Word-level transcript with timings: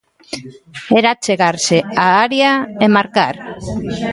Era 0.99 1.09
achegarse 1.15 1.77
á 2.03 2.05
area, 2.25 2.51
e 2.83 2.87
marcar. 2.97 3.35